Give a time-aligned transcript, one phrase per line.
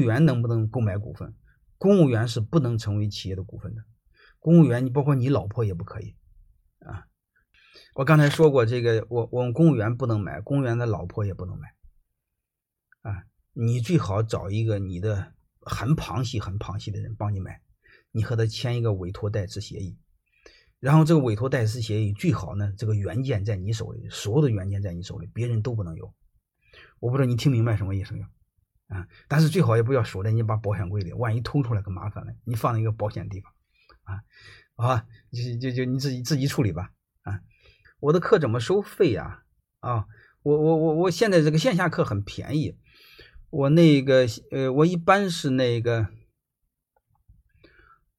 [0.00, 1.34] 员能不能购买股份？
[1.78, 3.82] 公务员是不能成为企业的股份的。
[4.38, 6.16] 公务员，你包括你老婆也不可以
[6.80, 7.06] 啊。
[7.94, 11.68] 我刚才说过，这个我我们公务员不能买，公务员的老婆也不能买
[13.02, 13.24] 啊。
[13.52, 17.60] 你最好找一个你的很旁系、很旁系的人帮你买，
[18.12, 19.98] 你和他签一个委托代持协议，
[20.78, 26.12] 然后这个委托代持协议最好呢，这个原件在你手里，所有的原件在你手里，别人都不能有。
[27.00, 28.26] 我不知道你听明白什么意思没有？
[28.90, 32.32] 啊，但是最好也不要锁在你把保险柜里，万一偷出来可麻烦了。
[32.44, 33.52] 你放在一个保险地方，
[34.02, 34.20] 啊，
[34.74, 34.96] 好，
[35.30, 36.90] 就就就你自己自己处理吧。
[37.22, 37.40] 啊，
[38.00, 39.44] 我的课怎么收费呀？
[39.78, 40.06] 啊，
[40.42, 42.76] 我我我我现在这个线下课很便宜。
[43.50, 46.08] 我那个呃，我一般是那个，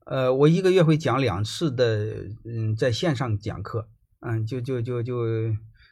[0.06, 5.24] 呃，我一个月会讲两次的，嗯，在线上讲课，嗯，就就就就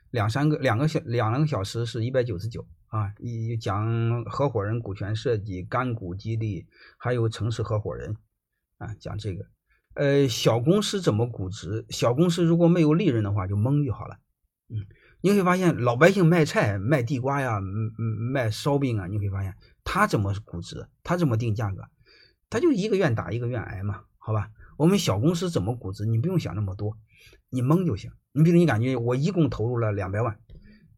[0.09, 6.67] 两三个两个小两个小时是一百九十九啊，一讲合伙人股权设计、干股激励，
[6.97, 8.17] 还有城市合伙人，
[8.77, 9.45] 啊，讲这个，
[9.93, 11.85] 呃，小公司怎么估值？
[11.89, 14.17] 小公司如果没有利润的话，就蒙就好了，
[14.69, 14.85] 嗯。
[15.21, 20.87] 你会发现，老百姓卖菜、卖地瓜呀、卖烧饼啊，你会发现他怎么估值？
[21.03, 21.83] 他怎么定价格？
[22.49, 24.49] 他就一个愿打一个愿挨嘛，好吧？
[24.77, 26.05] 我们小公司怎么估值？
[26.05, 26.97] 你不用想那么多，
[27.49, 28.09] 你蒙就行。
[28.31, 30.39] 你比如你感觉我一共投入了两百万，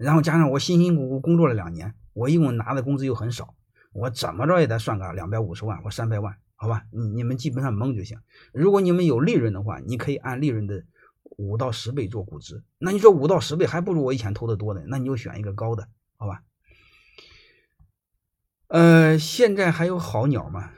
[0.01, 3.55] 然后加上我辛辛苦苦工作了两年，我一共拿的工资又很少，
[3.93, 6.83] 我怎么着也得算个两百五十万或三百万，好吧？
[6.91, 8.19] 你你们基本上蒙就行。
[8.53, 10.83] 如果你们有利润的话，你可以按利润的。
[11.37, 16.43] 五到十倍做估值，那你说五到十倍还不如我以前投的多呢，那你就选一个高的，好吧？
[18.67, 20.71] 呃，现在还有好鸟吗？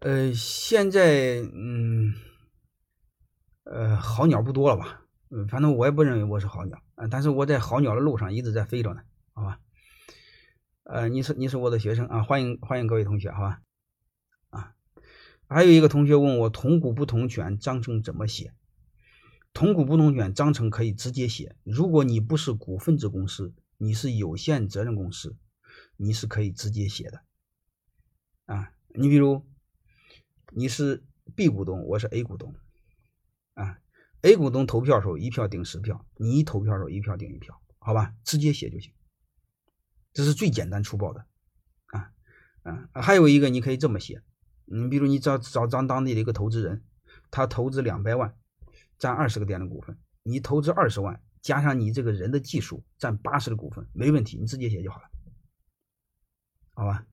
[0.00, 2.12] 呃，现在嗯，
[3.64, 5.02] 呃，好鸟不多了吧？
[5.30, 9.60] 嗯，反正我也不认为我是好鸟啊，但是我在好鸟的路上一直在飞着呢，好吧？
[10.84, 13.60] 呃，你是你是我的学生啊，欢迎欢迎各位同学，好吧？
[14.50, 14.74] 啊
[15.46, 18.54] 还有一个同学问我同股不同权章程怎么写？
[19.52, 21.56] 同股不同权章程可以直接写。
[21.64, 25.36] 如果你不是股份制公司，你是有限责任公司，
[25.96, 27.22] 你是可以直接写的。
[28.46, 29.46] 啊，你比如
[30.52, 31.02] 你是
[31.34, 32.54] B 股东，我是 A 股东，
[34.22, 38.92] ，A 股东投票时候一票顶十票，你投票时候一票顶一票，好吧，直接写就行。
[40.12, 41.26] 这是最简单粗暴的。
[41.86, 42.12] 啊，
[42.62, 44.22] 啊，还有一个你可以这么写。
[44.64, 46.84] 你比如你找找咱当地的一个投资人，
[47.30, 48.36] 他投资两百万，
[48.98, 55.08] 占二十个点的股份，你投资二十万，加上你这个人的技术，占八十的股份，没问题，你直接写就好了，
[56.74, 57.06] 好吧？